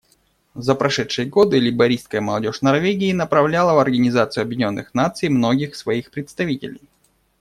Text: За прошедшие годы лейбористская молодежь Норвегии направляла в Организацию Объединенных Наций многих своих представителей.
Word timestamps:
За 0.55 0.73
прошедшие 0.73 1.27
годы 1.27 1.59
лейбористская 1.59 2.21
молодежь 2.21 2.63
Норвегии 2.63 3.11
направляла 3.13 3.75
в 3.75 3.77
Организацию 3.77 4.41
Объединенных 4.41 4.95
Наций 4.95 5.29
многих 5.29 5.75
своих 5.75 6.09
представителей. 6.09 6.81